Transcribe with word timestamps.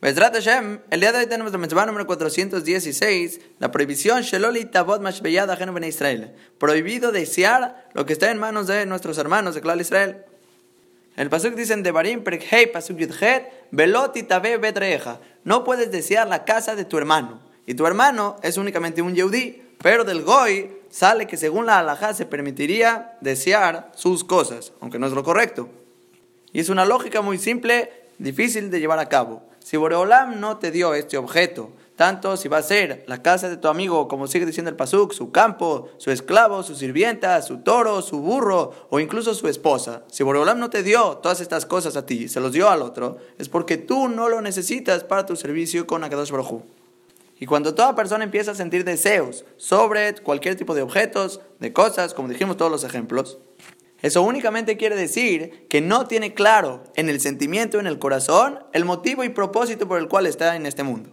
Bezrat 0.00 0.32
Hashem, 0.32 0.78
el 0.90 1.00
día 1.00 1.10
de 1.10 1.18
hoy 1.18 1.26
tenemos 1.26 1.50
la 1.50 1.58
mitzvah 1.58 1.84
número 1.84 2.06
416, 2.06 3.40
la 3.58 3.72
prohibición 3.72 4.22
Sheloli 4.22 4.64
Tabot 4.64 5.02
Mashbeyad 5.02 5.50
Ajeno 5.50 5.72
Ben 5.72 5.82
Israel. 5.82 6.36
Prohibido 6.56 7.10
desear 7.10 7.88
lo 7.94 8.06
que 8.06 8.12
está 8.12 8.30
en 8.30 8.38
manos 8.38 8.68
de 8.68 8.86
nuestros 8.86 9.18
hermanos 9.18 9.56
de 9.56 9.60
Clal 9.60 9.80
Israel. 9.80 10.18
En 11.16 11.22
el 11.22 11.30
pasuk 11.30 11.56
dicen 11.56 11.82
de 11.82 11.90
Barim 11.90 12.22
Hei 12.24 12.70
pasuk 12.70 12.96
Yudhet, 12.96 13.50
Veloti 13.72 14.22
Tabe 14.22 14.56
Bedreja. 14.58 15.18
No 15.42 15.64
puedes 15.64 15.90
desear 15.90 16.28
la 16.28 16.44
casa 16.44 16.76
de 16.76 16.84
tu 16.84 16.96
hermano. 16.96 17.40
Y 17.66 17.74
tu 17.74 17.84
hermano 17.84 18.36
es 18.44 18.56
únicamente 18.56 19.02
un 19.02 19.16
Yehudi, 19.16 19.60
pero 19.82 20.04
del 20.04 20.22
Goy 20.22 20.70
sale 20.90 21.26
que 21.26 21.36
según 21.36 21.66
la 21.66 21.80
halajá 21.80 22.14
se 22.14 22.24
permitiría 22.24 23.16
desear 23.20 23.90
sus 23.96 24.22
cosas, 24.22 24.72
aunque 24.80 25.00
no 25.00 25.08
es 25.08 25.12
lo 25.12 25.24
correcto. 25.24 25.68
Y 26.52 26.60
es 26.60 26.68
una 26.68 26.84
lógica 26.84 27.20
muy 27.20 27.36
simple, 27.36 27.90
difícil 28.18 28.70
de 28.70 28.78
llevar 28.78 29.00
a 29.00 29.08
cabo. 29.08 29.48
Si 29.68 29.76
Boreolam 29.76 30.40
no 30.40 30.56
te 30.56 30.70
dio 30.70 30.94
este 30.94 31.18
objeto, 31.18 31.72
tanto 31.94 32.38
si 32.38 32.48
va 32.48 32.56
a 32.56 32.62
ser 32.62 33.04
la 33.06 33.20
casa 33.20 33.50
de 33.50 33.58
tu 33.58 33.68
amigo, 33.68 34.08
como 34.08 34.26
sigue 34.26 34.46
diciendo 34.46 34.70
el 34.70 34.76
Pasuk, 34.76 35.12
su 35.12 35.30
campo, 35.30 35.90
su 35.98 36.10
esclavo, 36.10 36.62
su 36.62 36.74
sirvienta, 36.74 37.42
su 37.42 37.58
toro, 37.58 38.00
su 38.00 38.22
burro 38.22 38.72
o 38.88 38.98
incluso 38.98 39.34
su 39.34 39.46
esposa, 39.46 40.04
si 40.10 40.22
Boreolam 40.22 40.58
no 40.58 40.70
te 40.70 40.82
dio 40.82 41.18
todas 41.18 41.42
estas 41.42 41.66
cosas 41.66 41.98
a 41.98 42.06
ti, 42.06 42.28
se 42.28 42.40
los 42.40 42.52
dio 42.52 42.70
al 42.70 42.80
otro, 42.80 43.18
es 43.36 43.50
porque 43.50 43.76
tú 43.76 44.08
no 44.08 44.30
lo 44.30 44.40
necesitas 44.40 45.04
para 45.04 45.26
tu 45.26 45.36
servicio 45.36 45.86
con 45.86 46.02
Akadosh 46.02 46.30
Baruj 46.30 46.62
y 47.38 47.44
cuando 47.44 47.74
toda 47.74 47.94
persona 47.94 48.24
empieza 48.24 48.52
a 48.52 48.54
sentir 48.54 48.84
deseos 48.84 49.44
sobre 49.58 50.14
cualquier 50.14 50.56
tipo 50.56 50.74
de 50.74 50.80
objetos, 50.80 51.42
de 51.60 51.74
cosas, 51.74 52.14
como 52.14 52.28
dijimos 52.28 52.56
todos 52.56 52.72
los 52.72 52.84
ejemplos, 52.84 53.36
eso 54.00 54.22
únicamente 54.22 54.76
quiere 54.76 54.94
decir 54.94 55.66
que 55.68 55.80
no 55.80 56.06
tiene 56.06 56.34
claro 56.34 56.84
en 56.94 57.08
el 57.08 57.20
sentimiento, 57.20 57.80
en 57.80 57.86
el 57.86 57.98
corazón, 57.98 58.60
el 58.72 58.84
motivo 58.84 59.24
y 59.24 59.28
propósito 59.28 59.88
por 59.88 59.98
el 59.98 60.08
cual 60.08 60.26
está 60.26 60.54
en 60.54 60.66
este 60.66 60.84
mundo. 60.84 61.10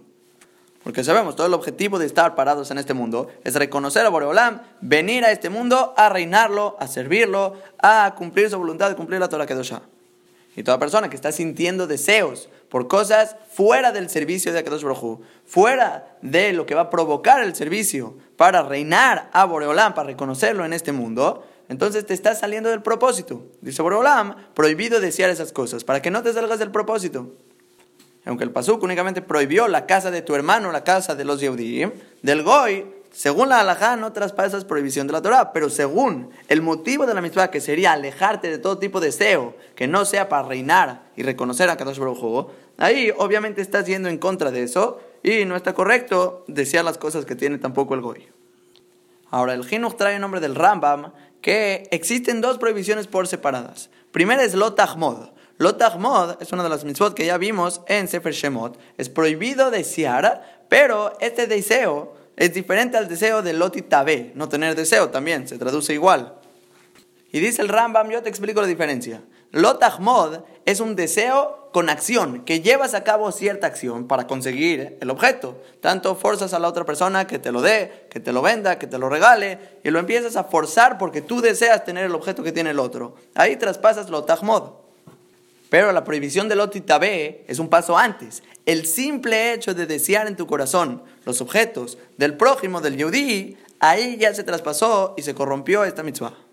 Porque 0.84 1.02
sabemos, 1.02 1.34
todo 1.34 1.48
el 1.48 1.54
objetivo 1.54 1.98
de 1.98 2.06
estar 2.06 2.36
parados 2.36 2.70
en 2.70 2.78
este 2.78 2.94
mundo 2.94 3.26
es 3.42 3.56
reconocer 3.56 4.06
a 4.06 4.08
Boreolam, 4.08 4.62
venir 4.80 5.24
a 5.24 5.32
este 5.32 5.50
mundo 5.50 5.94
a 5.96 6.08
reinarlo, 6.08 6.76
a 6.78 6.86
servirlo, 6.86 7.54
a 7.82 8.14
cumplir 8.16 8.48
su 8.50 8.56
voluntad, 8.56 8.88
de 8.88 8.94
cumplir 8.94 9.18
la 9.18 9.28
Torah 9.28 9.46
Kedoshah. 9.46 9.82
Y 10.54 10.62
toda 10.62 10.78
persona 10.78 11.10
que 11.10 11.16
está 11.16 11.32
sintiendo 11.32 11.88
deseos 11.88 12.48
por 12.68 12.86
cosas 12.86 13.34
fuera 13.50 13.90
del 13.90 14.08
servicio 14.08 14.52
de 14.52 14.60
Akadosh 14.60 14.84
Baruj 14.84 15.20
fuera 15.44 16.16
de 16.22 16.52
lo 16.52 16.66
que 16.66 16.76
va 16.76 16.82
a 16.82 16.90
provocar 16.90 17.42
el 17.42 17.56
servicio 17.56 18.16
para 18.36 18.62
reinar 18.62 19.28
a 19.32 19.44
Boreolam, 19.44 19.92
para 19.92 20.06
reconocerlo 20.06 20.64
en 20.64 20.72
este 20.72 20.92
mundo, 20.92 21.44
entonces 21.68 22.06
te 22.06 22.14
estás 22.14 22.40
saliendo 22.40 22.68
del 22.68 22.82
propósito. 22.82 23.46
Dice 23.60 23.82
Borolam, 23.82 24.36
prohibido 24.54 25.00
desear 25.00 25.30
esas 25.30 25.52
cosas, 25.52 25.84
para 25.84 26.02
que 26.02 26.10
no 26.10 26.22
te 26.22 26.32
salgas 26.32 26.58
del 26.58 26.70
propósito. 26.70 27.32
Aunque 28.24 28.44
el 28.44 28.50
Pasuk 28.50 28.82
únicamente 28.82 29.22
prohibió 29.22 29.68
la 29.68 29.86
casa 29.86 30.10
de 30.10 30.22
tu 30.22 30.34
hermano, 30.34 30.72
la 30.72 30.84
casa 30.84 31.14
de 31.14 31.24
los 31.24 31.40
Yehudim, 31.40 31.92
del 32.22 32.42
Goy, 32.42 32.84
según 33.12 33.48
la 33.48 33.60
halajá 33.60 33.96
no 33.96 34.12
traspasas 34.12 34.66
prohibición 34.66 35.06
de 35.06 35.14
la 35.14 35.22
Torah, 35.22 35.52
pero 35.52 35.70
según 35.70 36.30
el 36.48 36.60
motivo 36.60 37.06
de 37.06 37.14
la 37.14 37.22
mitzvah, 37.22 37.50
que 37.50 37.62
sería 37.62 37.92
alejarte 37.92 38.50
de 38.50 38.58
todo 38.58 38.78
tipo 38.78 39.00
de 39.00 39.06
deseo, 39.06 39.56
que 39.74 39.86
no 39.86 40.04
sea 40.04 40.28
para 40.28 40.46
reinar 40.46 41.04
y 41.16 41.22
reconocer 41.22 41.70
a 41.70 41.76
Kadosh 41.78 41.98
Baruj 41.98 42.50
ahí 42.76 43.10
obviamente 43.16 43.62
estás 43.62 43.86
yendo 43.86 44.10
en 44.10 44.18
contra 44.18 44.50
de 44.50 44.64
eso 44.64 45.00
y 45.22 45.46
no 45.46 45.56
está 45.56 45.72
correcto 45.72 46.44
desear 46.46 46.84
las 46.84 46.98
cosas 46.98 47.24
que 47.24 47.36
tiene 47.36 47.56
tampoco 47.56 47.94
el 47.94 48.02
Goy. 48.02 48.28
Ahora, 49.30 49.54
el 49.54 49.64
Jinuch 49.64 49.96
trae 49.96 50.16
el 50.16 50.20
nombre 50.20 50.40
del 50.40 50.54
Rambam, 50.54 51.12
que 51.40 51.88
existen 51.90 52.40
dos 52.40 52.58
prohibiciones 52.58 53.06
por 53.06 53.28
separadas. 53.28 53.90
Primera 54.12 54.42
es 54.42 54.54
Lotahmod. 54.54 55.28
Lotahmod 55.58 56.40
es 56.40 56.52
una 56.52 56.62
de 56.62 56.68
las 56.68 56.84
mitzvot 56.84 57.14
que 57.14 57.26
ya 57.26 57.38
vimos 57.38 57.80
en 57.86 58.08
Sefer 58.08 58.32
Shemot. 58.32 58.78
Es 58.98 59.08
prohibido 59.08 59.70
desear, 59.70 60.64
pero 60.68 61.12
este 61.20 61.46
deseo 61.46 62.14
es 62.36 62.52
diferente 62.52 62.98
al 62.98 63.08
deseo 63.08 63.42
de 63.42 63.54
Lotitabe, 63.54 64.32
no 64.34 64.48
tener 64.48 64.74
deseo 64.74 65.08
también, 65.08 65.48
se 65.48 65.58
traduce 65.58 65.94
igual. 65.94 66.34
Y 67.32 67.40
dice 67.40 67.62
el 67.62 67.68
Rambam, 67.68 68.10
yo 68.10 68.22
te 68.22 68.28
explico 68.28 68.60
la 68.60 68.66
diferencia. 68.66 69.22
Lotahmod 69.52 70.40
es 70.64 70.80
un 70.80 70.96
deseo 70.96 71.70
con 71.72 71.88
acción, 71.88 72.44
que 72.44 72.60
llevas 72.60 72.94
a 72.94 73.04
cabo 73.04 73.30
cierta 73.32 73.66
acción 73.66 74.06
para 74.06 74.26
conseguir 74.26 74.96
el 75.00 75.10
objeto. 75.10 75.60
Tanto 75.80 76.14
forzas 76.14 76.54
a 76.54 76.58
la 76.58 76.68
otra 76.68 76.84
persona 76.84 77.26
que 77.26 77.38
te 77.38 77.52
lo 77.52 77.60
dé, 77.60 78.06
que 78.10 78.18
te 78.20 78.32
lo 78.32 78.42
venda, 78.42 78.78
que 78.78 78.86
te 78.86 78.98
lo 78.98 79.08
regale, 79.08 79.58
y 79.84 79.90
lo 79.90 79.98
empiezas 79.98 80.36
a 80.36 80.44
forzar 80.44 80.98
porque 80.98 81.20
tú 81.20 81.40
deseas 81.40 81.84
tener 81.84 82.04
el 82.04 82.14
objeto 82.14 82.42
que 82.42 82.52
tiene 82.52 82.70
el 82.70 82.78
otro. 82.78 83.16
Ahí 83.34 83.56
traspasas 83.56 84.08
Lotahmod. 84.08 84.70
Pero 85.68 85.92
la 85.92 86.04
prohibición 86.04 86.48
de 86.48 86.56
Lotitabe 86.56 87.44
es 87.48 87.58
un 87.58 87.68
paso 87.68 87.98
antes. 87.98 88.42
El 88.64 88.86
simple 88.86 89.52
hecho 89.52 89.74
de 89.74 89.86
desear 89.86 90.28
en 90.28 90.36
tu 90.36 90.46
corazón 90.46 91.02
los 91.24 91.40
objetos 91.40 91.98
del 92.16 92.36
prójimo, 92.36 92.80
del 92.80 92.96
Yehudi, 92.96 93.56
ahí 93.80 94.16
ya 94.16 94.32
se 94.32 94.44
traspasó 94.44 95.14
y 95.16 95.22
se 95.22 95.34
corrompió 95.34 95.84
esta 95.84 96.02
mitzvah. 96.02 96.45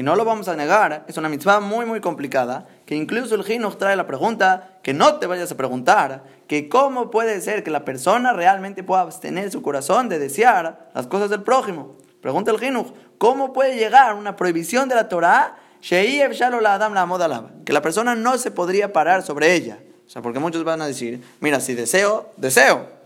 Y 0.00 0.02
no 0.02 0.16
lo 0.16 0.24
vamos 0.24 0.48
a 0.48 0.56
negar, 0.56 1.04
es 1.08 1.18
una 1.18 1.28
mitzvah 1.28 1.60
muy 1.60 1.84
muy 1.84 2.00
complicada, 2.00 2.66
que 2.86 2.94
incluso 2.94 3.34
el 3.34 3.44
Jinuch 3.44 3.76
trae 3.76 3.96
la 3.96 4.06
pregunta, 4.06 4.78
que 4.82 4.94
no 4.94 5.16
te 5.16 5.26
vayas 5.26 5.52
a 5.52 5.58
preguntar, 5.58 6.24
que 6.48 6.70
cómo 6.70 7.10
puede 7.10 7.38
ser 7.42 7.62
que 7.62 7.70
la 7.70 7.84
persona 7.84 8.32
realmente 8.32 8.82
pueda 8.82 9.02
abstener 9.02 9.50
su 9.50 9.60
corazón 9.60 10.08
de 10.08 10.18
desear 10.18 10.88
las 10.94 11.06
cosas 11.06 11.28
del 11.28 11.42
prójimo. 11.42 11.98
Pregunta 12.22 12.50
el 12.50 12.58
Jinuch, 12.58 12.86
¿cómo 13.18 13.52
puede 13.52 13.76
llegar 13.76 14.14
una 14.14 14.36
prohibición 14.36 14.88
de 14.88 14.94
la 14.94 15.06
Torah 15.10 15.56
que 15.82 17.72
la 17.74 17.82
persona 17.82 18.14
no 18.14 18.38
se 18.38 18.50
podría 18.50 18.94
parar 18.94 19.22
sobre 19.22 19.52
ella? 19.52 19.80
O 20.06 20.08
sea, 20.08 20.22
porque 20.22 20.38
muchos 20.38 20.64
van 20.64 20.80
a 20.80 20.86
decir, 20.86 21.22
mira, 21.40 21.60
si 21.60 21.74
deseo, 21.74 22.30
deseo. 22.38 22.99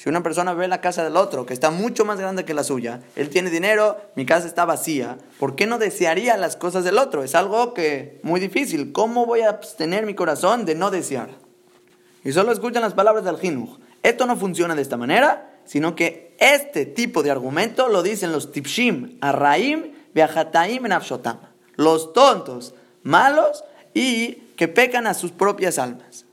Si 0.00 0.08
una 0.08 0.22
persona 0.22 0.54
ve 0.54 0.66
la 0.66 0.80
casa 0.80 1.04
del 1.04 1.18
otro, 1.18 1.44
que 1.44 1.52
está 1.52 1.70
mucho 1.70 2.06
más 2.06 2.18
grande 2.18 2.46
que 2.46 2.54
la 2.54 2.64
suya, 2.64 3.02
él 3.16 3.28
tiene 3.28 3.50
dinero, 3.50 3.98
mi 4.16 4.24
casa 4.24 4.46
está 4.46 4.64
vacía, 4.64 5.18
¿por 5.38 5.56
qué 5.56 5.66
no 5.66 5.76
desearía 5.76 6.38
las 6.38 6.56
cosas 6.56 6.84
del 6.84 6.96
otro? 6.96 7.22
Es 7.22 7.34
algo 7.34 7.74
que 7.74 8.18
muy 8.22 8.40
difícil. 8.40 8.92
¿Cómo 8.92 9.26
voy 9.26 9.42
a 9.42 9.50
abstener 9.50 10.06
mi 10.06 10.14
corazón 10.14 10.64
de 10.64 10.74
no 10.74 10.90
desear? 10.90 11.28
Y 12.24 12.32
solo 12.32 12.50
escuchan 12.50 12.80
las 12.80 12.94
palabras 12.94 13.26
del 13.26 13.36
Jinuj. 13.36 13.78
Esto 14.02 14.24
no 14.24 14.38
funciona 14.38 14.74
de 14.74 14.80
esta 14.80 14.96
manera, 14.96 15.60
sino 15.66 15.94
que 15.94 16.34
este 16.38 16.86
tipo 16.86 17.22
de 17.22 17.32
argumento 17.32 17.88
lo 17.88 18.02
dicen 18.02 18.32
los 18.32 18.52
tipshim, 18.52 19.18
arraim, 19.20 19.92
viajataim, 20.14 20.82
nafshotam. 20.84 21.40
Los 21.76 22.14
tontos, 22.14 22.72
malos 23.02 23.64
y 23.92 24.36
que 24.56 24.66
pecan 24.66 25.06
a 25.06 25.12
sus 25.12 25.30
propias 25.30 25.78
almas. 25.78 26.24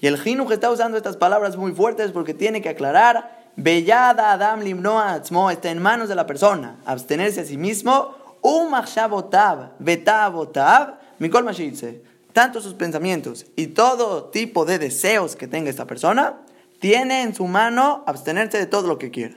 Y 0.00 0.06
el 0.06 0.18
Jinuj 0.18 0.52
está 0.52 0.70
usando 0.70 0.96
estas 0.96 1.16
palabras 1.16 1.56
muy 1.56 1.72
fuertes 1.72 2.12
porque 2.12 2.34
tiene 2.34 2.60
que 2.60 2.68
aclarar, 2.68 3.50
Bellada 3.56 4.32
Adam 4.32 4.60
Limnoa 4.60 5.14
Atzmo 5.14 5.50
está 5.50 5.70
en 5.70 5.80
manos 5.80 6.08
de 6.08 6.14
la 6.14 6.26
persona, 6.26 6.76
abstenerse 6.84 7.40
a 7.40 7.44
sí 7.44 7.56
mismo, 7.56 8.14
Mikol 11.18 11.46
tanto 12.32 12.60
sus 12.60 12.74
pensamientos 12.74 13.46
y 13.56 13.68
todo 13.68 14.24
tipo 14.24 14.66
de 14.66 14.78
deseos 14.78 15.36
que 15.36 15.48
tenga 15.48 15.70
esta 15.70 15.86
persona, 15.86 16.42
tiene 16.78 17.22
en 17.22 17.34
su 17.34 17.46
mano 17.46 18.04
abstenerse 18.06 18.58
de 18.58 18.66
todo 18.66 18.86
lo 18.88 18.98
que 18.98 19.10
quiera. 19.10 19.36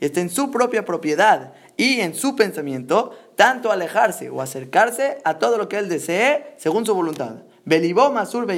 Y 0.00 0.04
está 0.04 0.20
en 0.20 0.30
su 0.30 0.50
propia 0.50 0.84
propiedad 0.84 1.52
y 1.76 2.00
en 2.00 2.16
su 2.16 2.34
pensamiento, 2.34 3.16
tanto 3.36 3.70
alejarse 3.70 4.30
o 4.30 4.42
acercarse 4.42 5.18
a 5.22 5.38
todo 5.38 5.56
lo 5.56 5.68
que 5.68 5.78
él 5.78 5.88
desee 5.88 6.54
según 6.56 6.84
su 6.84 6.92
voluntad. 6.92 7.36
Masur. 7.64 8.48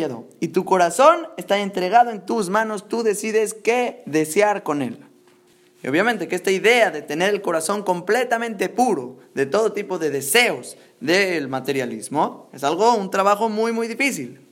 Y 0.40 0.48
tu 0.48 0.64
corazón 0.64 1.28
está 1.36 1.58
entregado 1.58 2.12
en 2.12 2.24
tus 2.24 2.48
manos, 2.48 2.88
tú 2.88 3.02
decides 3.02 3.52
qué 3.52 4.02
desear 4.06 4.62
con 4.62 4.80
él. 4.80 5.04
Y 5.82 5.88
obviamente 5.88 6.28
que 6.28 6.36
esta 6.36 6.50
idea 6.50 6.90
de 6.90 7.02
tener 7.02 7.28
el 7.28 7.42
corazón 7.42 7.82
completamente 7.82 8.70
puro 8.70 9.18
de 9.34 9.44
todo 9.44 9.74
tipo 9.74 9.98
de 9.98 10.08
deseos 10.08 10.78
del 10.98 11.46
materialismo 11.48 12.48
es 12.54 12.64
algo, 12.64 12.94
un 12.94 13.10
trabajo 13.10 13.50
muy, 13.50 13.72
muy 13.72 13.86
difícil. 13.86 14.49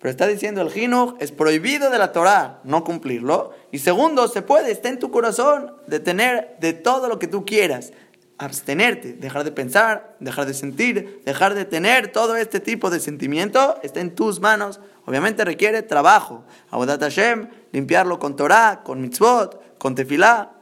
Pero 0.00 0.10
está 0.10 0.26
diciendo 0.26 0.62
el 0.62 0.70
Jinuj, 0.70 1.16
es 1.20 1.30
prohibido 1.30 1.90
de 1.90 1.98
la 1.98 2.12
Torah 2.12 2.60
no 2.64 2.84
cumplirlo. 2.84 3.52
Y 3.70 3.80
segundo, 3.80 4.28
se 4.28 4.40
puede, 4.40 4.70
está 4.70 4.88
en 4.88 4.98
tu 4.98 5.10
corazón 5.10 5.74
de 5.86 6.00
tener 6.00 6.56
de 6.58 6.72
todo 6.72 7.06
lo 7.08 7.18
que 7.18 7.26
tú 7.26 7.44
quieras. 7.44 7.92
Abstenerte, 8.38 9.12
dejar 9.12 9.44
de 9.44 9.52
pensar, 9.52 10.16
dejar 10.18 10.46
de 10.46 10.54
sentir, 10.54 11.20
dejar 11.26 11.52
de 11.52 11.66
tener 11.66 12.12
todo 12.12 12.36
este 12.36 12.60
tipo 12.60 12.88
de 12.88 12.98
sentimiento, 12.98 13.78
está 13.82 14.00
en 14.00 14.14
tus 14.14 14.40
manos. 14.40 14.80
Obviamente 15.04 15.44
requiere 15.44 15.82
trabajo. 15.82 16.44
Abodat 16.70 17.02
Hashem, 17.02 17.50
limpiarlo 17.72 18.18
con 18.18 18.36
Torah, 18.36 18.80
con 18.82 19.02
mitzvot, 19.02 19.78
con 19.78 19.94
tefilá. 19.94 20.59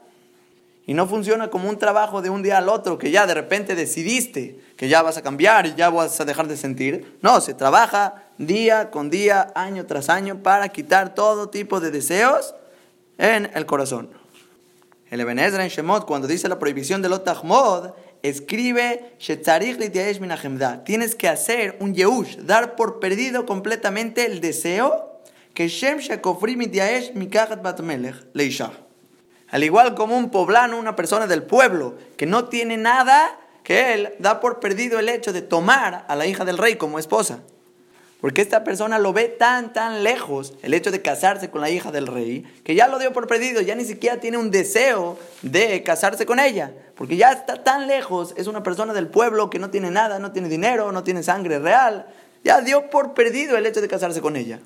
Y 0.88 0.94
no 0.94 1.06
funciona 1.06 1.50
como 1.50 1.68
un 1.68 1.78
trabajo 1.78 2.22
de 2.22 2.30
un 2.30 2.42
día 2.42 2.56
al 2.56 2.70
otro, 2.70 2.96
que 2.96 3.10
ya 3.10 3.26
de 3.26 3.34
repente 3.34 3.74
decidiste 3.74 4.58
que 4.74 4.88
ya 4.88 5.02
vas 5.02 5.18
a 5.18 5.22
cambiar 5.22 5.66
y 5.66 5.74
ya 5.74 5.90
vas 5.90 6.18
a 6.18 6.24
dejar 6.24 6.48
de 6.48 6.56
sentir. 6.56 7.18
No, 7.20 7.42
se 7.42 7.52
trabaja 7.52 8.24
día 8.38 8.90
con 8.90 9.10
día, 9.10 9.52
año 9.54 9.84
tras 9.84 10.08
año, 10.08 10.42
para 10.42 10.70
quitar 10.70 11.14
todo 11.14 11.50
tipo 11.50 11.80
de 11.80 11.90
deseos 11.90 12.54
en 13.18 13.50
el 13.54 13.66
corazón. 13.66 14.08
El 15.10 15.20
Ebenezer 15.20 15.60
en 15.60 15.68
Shemot, 15.68 16.06
cuando 16.06 16.26
dice 16.26 16.48
la 16.48 16.58
prohibición 16.58 17.02
del 17.02 17.12
Otahmod, 17.12 17.90
escribe 18.22 19.12
Tienes 20.86 21.14
que 21.16 21.28
hacer 21.28 21.76
un 21.80 21.94
Yehush, 21.94 22.38
dar 22.38 22.76
por 22.76 22.98
perdido 22.98 23.44
completamente 23.44 24.24
el 24.24 24.40
deseo 24.40 25.20
que 25.52 25.68
Shem 25.68 25.98
Al 29.50 29.64
igual 29.64 29.94
como 29.94 30.16
un 30.16 30.30
poblano, 30.30 30.78
una 30.78 30.96
persona 30.96 31.26
del 31.26 31.42
pueblo 31.42 31.94
que 32.16 32.26
no 32.26 32.46
tiene 32.46 32.76
nada, 32.76 33.38
que 33.62 33.94
él 33.94 34.14
da 34.18 34.40
por 34.40 34.60
perdido 34.60 34.98
el 34.98 35.08
hecho 35.08 35.32
de 35.32 35.42
tomar 35.42 36.04
a 36.08 36.16
la 36.16 36.26
hija 36.26 36.44
del 36.44 36.58
rey 36.58 36.76
como 36.76 36.98
esposa. 36.98 37.40
Porque 38.20 38.42
esta 38.42 38.64
persona 38.64 38.98
lo 38.98 39.12
ve 39.12 39.28
tan, 39.28 39.72
tan 39.72 40.02
lejos, 40.02 40.54
el 40.62 40.74
hecho 40.74 40.90
de 40.90 41.02
casarse 41.02 41.50
con 41.50 41.60
la 41.60 41.70
hija 41.70 41.92
del 41.92 42.08
rey, 42.08 42.44
que 42.64 42.74
ya 42.74 42.88
lo 42.88 42.98
dio 42.98 43.12
por 43.12 43.28
perdido, 43.28 43.60
ya 43.60 43.76
ni 43.76 43.84
siquiera 43.84 44.18
tiene 44.18 44.38
un 44.38 44.50
deseo 44.50 45.16
de 45.42 45.82
casarse 45.84 46.26
con 46.26 46.40
ella. 46.40 46.72
Porque 46.96 47.16
ya 47.16 47.30
está 47.30 47.62
tan 47.62 47.86
lejos, 47.86 48.34
es 48.36 48.48
una 48.48 48.64
persona 48.64 48.92
del 48.92 49.06
pueblo 49.06 49.50
que 49.50 49.60
no 49.60 49.70
tiene 49.70 49.92
nada, 49.92 50.18
no 50.18 50.32
tiene 50.32 50.48
dinero, 50.48 50.90
no 50.90 51.04
tiene 51.04 51.22
sangre 51.22 51.60
real. 51.60 52.06
Ya 52.42 52.60
dio 52.60 52.90
por 52.90 53.14
perdido 53.14 53.56
el 53.56 53.66
hecho 53.66 53.80
de 53.80 53.88
casarse 53.88 54.20
con 54.20 54.34
ella. 54.34 54.58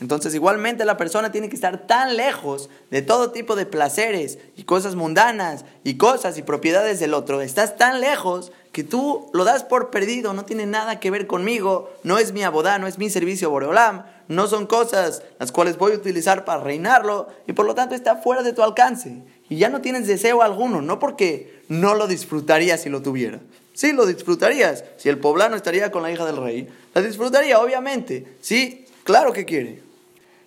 Entonces 0.00 0.34
igualmente 0.34 0.86
la 0.86 0.96
persona 0.96 1.30
tiene 1.30 1.48
que 1.50 1.54
estar 1.54 1.86
tan 1.86 2.16
lejos 2.16 2.70
de 2.90 3.02
todo 3.02 3.32
tipo 3.32 3.54
de 3.54 3.66
placeres 3.66 4.38
y 4.56 4.64
cosas 4.64 4.94
mundanas 4.94 5.66
y 5.84 5.98
cosas 5.98 6.38
y 6.38 6.42
propiedades 6.42 7.00
del 7.00 7.12
otro. 7.12 7.42
Estás 7.42 7.76
tan 7.76 8.00
lejos 8.00 8.50
que 8.72 8.82
tú 8.82 9.28
lo 9.34 9.44
das 9.44 9.62
por 9.62 9.90
perdido, 9.90 10.32
no 10.32 10.46
tiene 10.46 10.64
nada 10.64 11.00
que 11.00 11.10
ver 11.10 11.26
conmigo, 11.26 11.90
no 12.02 12.18
es 12.18 12.32
mi 12.32 12.42
abodá, 12.42 12.78
no 12.78 12.86
es 12.86 12.98
mi 12.98 13.10
servicio 13.10 13.50
Boreolam, 13.50 14.04
no 14.28 14.46
son 14.46 14.66
cosas 14.66 15.22
las 15.38 15.52
cuales 15.52 15.76
voy 15.76 15.92
a 15.92 15.96
utilizar 15.96 16.44
para 16.44 16.62
reinarlo 16.62 17.28
y 17.46 17.52
por 17.52 17.66
lo 17.66 17.74
tanto 17.74 17.94
está 17.94 18.16
fuera 18.16 18.42
de 18.42 18.52
tu 18.52 18.62
alcance. 18.62 19.22
Y 19.50 19.56
ya 19.56 19.68
no 19.68 19.82
tienes 19.82 20.06
deseo 20.06 20.42
alguno, 20.42 20.80
no 20.80 20.98
porque 20.98 21.62
no 21.68 21.94
lo 21.94 22.06
disfrutarías 22.06 22.82
si 22.82 22.88
lo 22.88 23.02
tuviera. 23.02 23.40
Sí, 23.74 23.92
lo 23.92 24.06
disfrutarías. 24.06 24.84
Si 24.96 25.08
el 25.08 25.18
poblano 25.18 25.56
estaría 25.56 25.90
con 25.90 26.02
la 26.02 26.12
hija 26.12 26.24
del 26.24 26.36
rey, 26.36 26.68
la 26.94 27.02
disfrutaría, 27.02 27.58
obviamente. 27.58 28.36
Sí, 28.40 28.86
claro 29.04 29.32
que 29.32 29.44
quiere. 29.44 29.89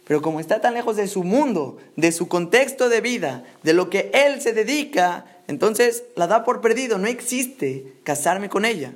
Pero 0.06 0.22
como 0.22 0.40
está 0.40 0.60
tan 0.60 0.74
lejos 0.74 0.96
de 0.96 1.08
su 1.08 1.24
mundo, 1.24 1.78
de 1.96 2.12
su 2.12 2.28
contexto 2.28 2.90
de 2.90 3.02
vida, 3.02 3.44
de 3.64 3.74
lo 3.74 3.90
que 3.90 4.12
él 4.14 4.42
se 4.42 4.54
dedica, 4.54 5.26
entonces 5.48 6.04
la 6.16 6.28
da 6.28 6.44
por 6.44 6.62
perdido. 6.62 6.98
No 6.98 7.08
existe 7.08 7.94
casarme 8.04 8.50
con 8.50 8.66
ella. 8.66 8.94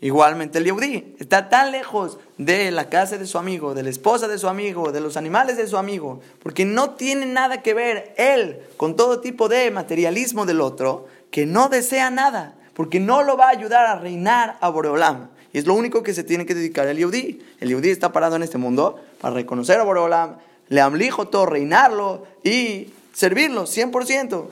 Igualmente 0.00 0.58
el 0.58 0.64
Yehudi 0.64 1.16
está 1.18 1.48
tan 1.48 1.72
lejos 1.72 2.18
de 2.36 2.70
la 2.70 2.88
casa 2.88 3.18
de 3.18 3.26
su 3.26 3.36
amigo, 3.36 3.74
de 3.74 3.82
la 3.82 3.90
esposa 3.90 4.28
de 4.28 4.38
su 4.38 4.48
amigo, 4.48 4.92
de 4.92 5.00
los 5.00 5.16
animales 5.16 5.56
de 5.56 5.66
su 5.66 5.76
amigo, 5.76 6.20
porque 6.40 6.64
no 6.64 6.90
tiene 6.90 7.26
nada 7.26 7.62
que 7.62 7.74
ver 7.74 8.14
él 8.16 8.60
con 8.76 8.94
todo 8.94 9.20
tipo 9.20 9.48
de 9.48 9.72
materialismo 9.72 10.46
del 10.46 10.60
otro, 10.60 11.06
que 11.32 11.46
no 11.46 11.68
desea 11.68 12.10
nada, 12.10 12.54
porque 12.74 13.00
no 13.00 13.24
lo 13.24 13.36
va 13.36 13.46
a 13.46 13.50
ayudar 13.50 13.86
a 13.86 13.98
reinar 13.98 14.56
a 14.60 14.68
Boreolam. 14.68 15.30
Es 15.58 15.66
lo 15.66 15.74
único 15.74 16.02
que 16.04 16.14
se 16.14 16.22
tiene 16.22 16.46
que 16.46 16.54
dedicar 16.54 16.86
el 16.86 16.98
Yehudi. 16.98 17.42
El 17.60 17.68
Yehudi 17.68 17.90
está 17.90 18.12
parado 18.12 18.36
en 18.36 18.44
este 18.44 18.58
mundo 18.58 19.00
para 19.20 19.34
reconocer 19.34 19.80
a 19.80 19.82
Boreolam, 19.82 20.36
le 20.68 20.80
amlijo 20.80 21.28
todo, 21.28 21.46
reinarlo 21.46 22.26
y 22.44 22.92
servirlo 23.12 23.64
100%. 23.64 24.46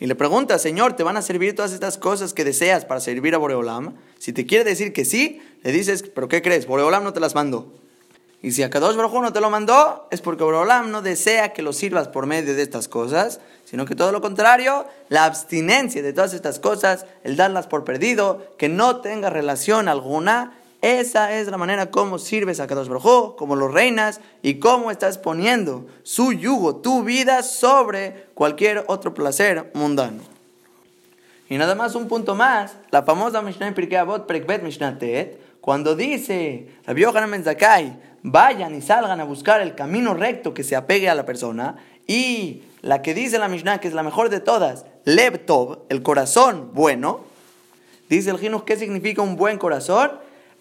Y 0.00 0.06
le 0.06 0.14
pregunta, 0.14 0.58
Señor, 0.58 0.94
¿te 0.94 1.04
van 1.04 1.16
a 1.16 1.22
servir 1.22 1.54
todas 1.54 1.72
estas 1.72 1.96
cosas 1.96 2.34
que 2.34 2.44
deseas 2.44 2.84
para 2.84 3.00
servir 3.00 3.34
a 3.34 3.38
Boreolam? 3.38 3.94
Si 4.18 4.32
te 4.32 4.46
quiere 4.46 4.64
decir 4.64 4.92
que 4.92 5.04
sí, 5.04 5.40
le 5.62 5.72
dices, 5.72 6.02
¿pero 6.02 6.28
qué 6.28 6.42
crees? 6.42 6.66
Boreolam 6.66 7.04
no 7.04 7.12
te 7.12 7.20
las 7.20 7.34
mandó. 7.34 7.72
Y 8.46 8.52
si 8.52 8.62
a 8.62 8.70
Kadosh 8.70 8.94
Baruj 8.94 9.12
no 9.22 9.32
te 9.32 9.40
lo 9.40 9.50
mandó, 9.50 10.06
es 10.12 10.20
porque 10.20 10.44
Boreolam 10.44 10.92
no 10.92 11.02
desea 11.02 11.52
que 11.52 11.62
lo 11.62 11.72
sirvas 11.72 12.06
por 12.06 12.26
medio 12.26 12.54
de 12.54 12.62
estas 12.62 12.86
cosas, 12.86 13.40
sino 13.64 13.86
que 13.86 13.96
todo 13.96 14.12
lo 14.12 14.20
contrario, 14.20 14.86
la 15.08 15.24
abstinencia 15.24 16.00
de 16.00 16.12
todas 16.12 16.32
estas 16.32 16.60
cosas, 16.60 17.06
el 17.24 17.34
darlas 17.34 17.66
por 17.66 17.82
perdido, 17.82 18.46
que 18.56 18.68
no 18.68 19.00
tenga 19.00 19.30
relación 19.30 19.88
alguna 19.88 20.52
esa 20.80 21.32
es 21.32 21.48
la 21.48 21.56
manera 21.56 21.90
como 21.90 22.20
sirves 22.20 22.60
a 22.60 22.68
Kadosh 22.68 22.86
Baruj 22.86 23.34
como 23.34 23.56
lo 23.56 23.66
reinas 23.66 24.20
y 24.42 24.60
cómo 24.60 24.92
estás 24.92 25.18
poniendo 25.18 25.84
su 26.04 26.32
yugo, 26.32 26.76
tu 26.76 27.02
vida 27.02 27.42
sobre 27.42 28.28
cualquier 28.34 28.84
otro 28.86 29.12
placer 29.12 29.72
mundano. 29.74 30.35
Y 31.48 31.58
nada 31.58 31.74
más 31.74 31.94
un 31.94 32.08
punto 32.08 32.34
más, 32.34 32.76
la 32.90 33.02
famosa 33.02 33.42
Mishnah 33.42 33.74
Pirkei 33.74 33.98
Avot 33.98 34.26
Prekbet 34.26 34.62
Mishnah 34.62 34.98
Tet, 34.98 35.40
cuando 35.60 35.94
dice 35.94 36.68
Rabbi 36.86 37.02
Yohanan 37.02 37.30
Menzakai, 37.30 37.96
vayan 38.22 38.74
y 38.74 38.82
salgan 38.82 39.20
a 39.20 39.24
buscar 39.24 39.60
el 39.60 39.74
camino 39.74 40.14
recto 40.14 40.54
que 40.54 40.64
se 40.64 40.76
apegue 40.76 41.08
a 41.08 41.14
la 41.14 41.24
persona, 41.24 41.76
y 42.06 42.62
la 42.82 43.02
que 43.02 43.14
dice 43.14 43.38
la 43.38 43.48
Mishnah, 43.48 43.78
que 43.78 43.88
es 43.88 43.94
la 43.94 44.02
mejor 44.02 44.28
de 44.28 44.40
todas, 44.40 44.86
Lev 45.04 45.44
Tov, 45.44 45.80
el 45.88 46.02
corazón 46.02 46.70
bueno, 46.72 47.20
dice 48.08 48.30
el 48.30 48.38
Jinuj, 48.38 48.64
¿qué 48.64 48.76
significa 48.76 49.22
un 49.22 49.36
buen 49.36 49.58
corazón? 49.58 50.12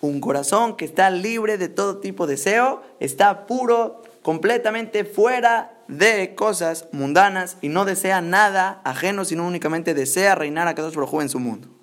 un 0.01 0.21
corazón 0.21 0.75
que 0.75 0.85
está 0.85 1.09
libre 1.09 1.57
de 1.57 1.69
todo 1.69 1.97
tipo 1.97 2.27
de 2.27 2.33
deseo, 2.33 2.81
está 2.99 3.47
puro, 3.47 4.03
completamente 4.21 5.05
fuera 5.05 5.74
de 5.87 6.35
cosas 6.35 6.87
mundanas 6.91 7.57
y 7.61 7.69
no 7.69 7.85
desea 7.85 8.21
nada 8.21 8.81
ajeno, 8.83 9.25
sino 9.25 9.45
únicamente 9.45 9.93
desea 9.93 10.35
reinar 10.35 10.67
a 10.67 10.75
Kadosh 10.75 10.95
Baruj 10.95 11.21
en 11.21 11.29
su 11.29 11.39
mundo. 11.39 11.74